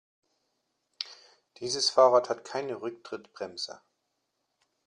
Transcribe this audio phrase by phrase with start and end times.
[1.57, 3.83] Dieses Fahrrad hat keine Rücktrittbremse.